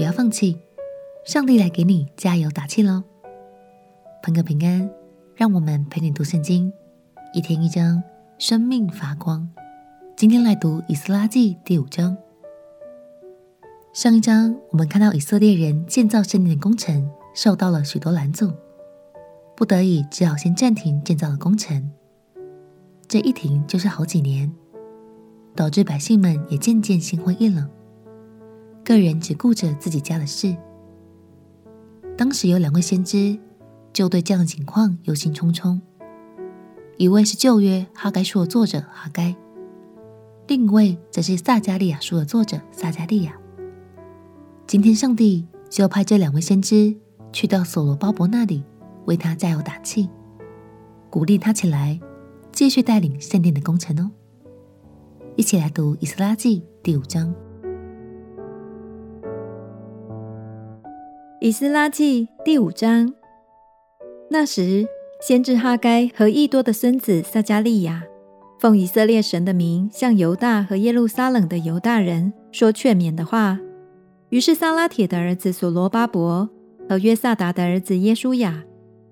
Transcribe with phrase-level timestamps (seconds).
[0.00, 0.58] 不要放弃，
[1.26, 3.02] 上帝来给你加油打气喽！
[4.22, 4.90] 朋友平安，
[5.34, 6.72] 让我们陪你读圣经，
[7.34, 8.02] 一天一章，
[8.38, 9.46] 生命发光。
[10.16, 12.16] 今天来读以斯拉记第五章。
[13.92, 18.50] 上一章我们看到以色列人建造圣殿的工程受到了许多拦阻，
[19.54, 21.90] 不得已只好先暂停建造的工程。
[23.06, 24.50] 这一停就是好几年，
[25.54, 27.68] 导致百姓们也渐渐心灰意冷，
[28.90, 30.56] 个人只顾着自己家的事。
[32.18, 33.38] 当时有两位先知
[33.92, 35.80] 就对这样的情况忧心忡忡，
[36.96, 39.36] 一位是旧约哈该书的作者哈该，
[40.48, 43.32] 另一位则是撒迦利亚书的作者撒迦利亚。
[44.66, 46.96] 今天上帝就派这两位先知
[47.32, 48.64] 去到所罗巴伯那里，
[49.04, 50.10] 为他加油打气，
[51.08, 52.00] 鼓励他起来。
[52.50, 54.10] 继续带领圣殿的工程哦！
[55.36, 57.28] 一起来读《以斯拉记》第五章。
[61.42, 63.14] 《以斯拉记》第五章。
[64.28, 64.86] 那时，
[65.22, 68.04] 先知哈该和异多的孙子撒迦利亚，
[68.58, 73.58] 奉以色列神的名，向犹大和耶路撒冷的犹大人说劝勉的话。
[74.28, 76.46] 于是，撒拉铁的儿子所罗巴伯
[76.86, 78.62] 和约萨达的儿子耶稣雅，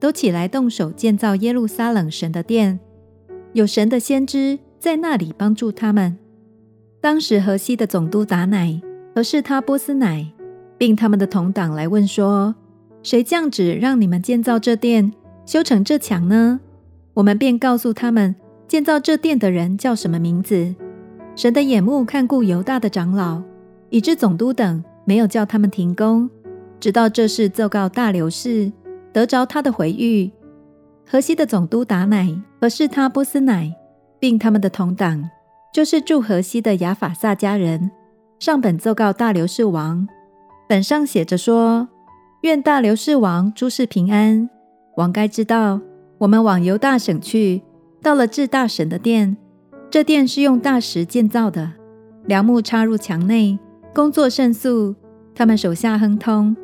[0.00, 2.80] 都起来动手建造耶路撒冷神的殿。
[3.52, 6.18] 有神的先知在那里帮助他们。
[7.00, 8.82] 当时河西的总督达乃
[9.14, 10.26] 和示他波斯乃，
[10.78, 12.54] 并他们的同党来问说
[13.02, 15.12] ：“谁降旨让你们建造这殿、
[15.44, 16.60] 修成这墙呢？”
[17.14, 18.34] 我们便告诉他们，
[18.68, 20.74] 建造这殿的人叫什么名字。
[21.34, 23.42] 神的眼目看顾犹大的长老，
[23.88, 26.28] 以致总督等没有叫他们停工，
[26.78, 28.70] 直到这事奏告大流士，
[29.12, 30.30] 得着他的回谕。
[31.08, 32.28] 河西的总督达乃
[32.60, 33.72] 和是他波斯乃，
[34.18, 35.30] 并他们的同党，
[35.72, 37.90] 就是住河西的亚法萨家人，
[38.38, 40.06] 上本奏告大流士王。
[40.68, 41.88] 本上写着说：
[42.42, 44.48] 愿大流士王诸事平安。
[44.96, 45.80] 王该知道，
[46.18, 47.62] 我们往犹大省去，
[48.02, 49.36] 到了至大神的殿。
[49.90, 51.72] 这殿是用大石建造的，
[52.24, 53.58] 梁木插入墙内，
[53.94, 54.94] 工作甚速。
[55.34, 56.56] 他们手下亨通。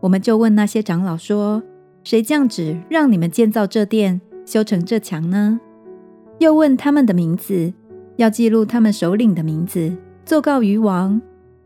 [0.00, 1.62] 我们就问那些长老说。
[2.04, 5.60] 谁降旨让你们建造这殿、修成这墙呢？
[6.38, 7.74] 又问他们的名字，
[8.16, 11.20] 要记录他们首领的名字，奏告于王。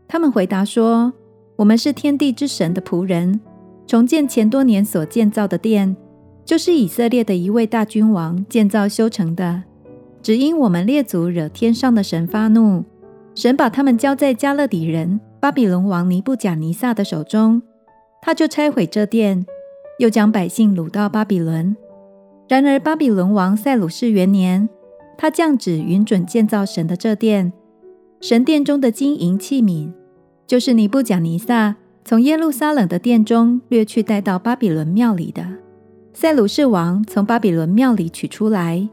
[0.05, 1.13] 他们回答说
[1.55, 3.39] ：“我们是天地之神的仆人，
[3.85, 5.95] 重建前多年所建造的殿，
[6.43, 9.63] 就是以色列的一位大君王建造修成的。
[10.21, 12.83] 只因我们列祖惹天上的神发怒，
[13.35, 17.61] 神把他们交在迦勒底人巴比伦王尼布甲尼撒的手中，
[18.21, 19.45] 他就拆毁这殿。”
[19.99, 21.77] 又将百姓掳到巴比伦。
[22.49, 24.67] 然而巴比伦王塞鲁士元年，
[25.15, 27.53] 他降旨允准建造神的这殿。
[28.19, 29.93] 神殿中的金银器皿，
[30.53, 31.75] 就是尼布甲尼撒
[32.05, 35.43] 从耶路撒冷的殿中掠去带到巴比伦庙里的。
[36.13, 38.87] 塞鲁士王从巴比伦庙里取出来，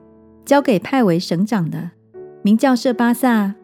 [0.46, 1.90] 交给派为省长的，
[2.40, 3.54] 名叫设巴萨，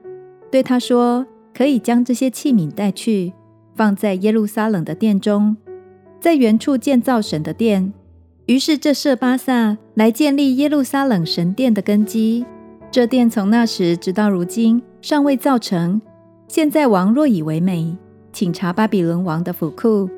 [0.50, 1.26] 对他说
[1.56, 3.32] ：“可以将这些器皿带去，
[3.74, 5.56] 放在耶路撒冷的殿中。”
[6.20, 7.94] 在原处建造神的殿，
[8.44, 12.44] 于是这设巴萨来建立耶路撒冷神殿的根基。
[12.90, 16.02] 这殿从那时直到如今尚未造成。
[16.48, 17.96] 现在王若以为美，
[18.32, 20.08] 请查巴比伦王的府库，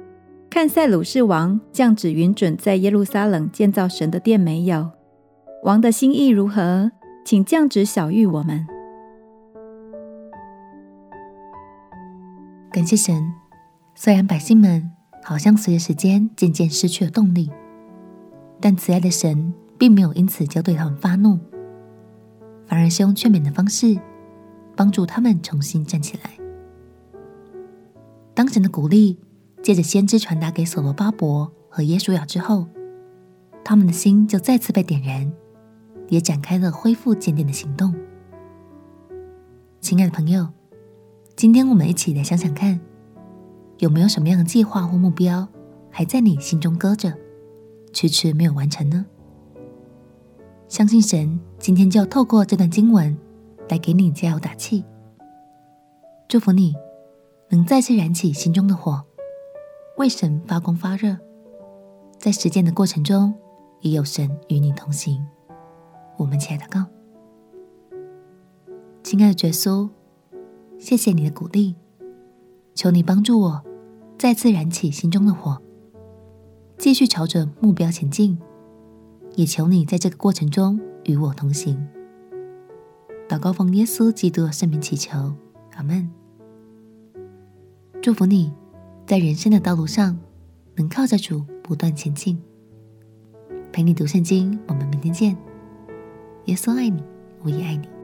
[0.51, 4.91] 看塞鲁士王降旨允准在耶路撒冷建造神的殿没有？
[5.65, 6.91] 王的心意如何？
[7.25, 8.67] 请降旨晓諭我们。
[12.71, 13.33] 感谢神，
[13.95, 14.93] 虽然百姓们。
[15.25, 17.51] 好像随着时间渐渐失去了动力，
[18.63, 21.39] 但慈爱的神并没有因此就对他们发怒，
[22.67, 23.99] 反而是用劝勉的方式
[24.79, 26.39] 帮助他们重新站起来。
[28.33, 29.19] 当神的鼓励
[29.61, 32.69] 借着先知传达给所罗巴伯和耶书亚之后，
[33.65, 35.33] 他们的心就再次被点燃，
[36.09, 37.93] 也展开了恢复建殿的行动。
[39.81, 40.47] 亲爱的朋友，
[41.35, 42.79] 今天我们一起来想想看。
[43.79, 45.47] 有没有什么样的计划或目标
[45.91, 47.13] 还在你心中搁着，
[47.93, 49.07] 迟迟没有完成呢？
[50.69, 53.17] 相信神今天就要透过这段经文
[53.69, 54.85] 来给你加油打气，
[56.27, 56.75] 祝福你
[57.51, 59.05] 能再次燃起心中的火，
[59.97, 61.17] 为神发光发热，
[62.19, 63.35] 在实践的过程中
[63.81, 65.27] 也有神与你同行。
[66.17, 66.87] 我们起来祷告，
[69.03, 69.89] 亲爱的耶稣，
[70.79, 71.77] 谢谢你的鼓励，
[72.75, 73.63] 求你帮助我。
[74.19, 75.63] 再次燃起心中的火，
[76.77, 78.39] 继续朝着目标前进。
[79.37, 81.87] 也求你在这个过程中与我同行。
[83.29, 85.35] 祷告奉耶稣基督的圣名祈求，
[85.75, 86.11] 阿门。
[88.01, 88.51] 祝福你，
[89.07, 90.19] 在人生的道路上
[90.77, 92.41] 能靠着主不断前进。
[93.71, 95.37] 陪你读圣经，我们明天见。
[96.47, 97.03] 耶稣爱你，
[97.43, 97.98] 我也爱你。